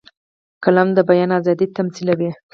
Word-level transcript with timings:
قلم 0.63 0.87
د 0.97 0.99
بیان 1.09 1.29
آزادي 1.37 1.67
تمثیلوي 1.77 2.31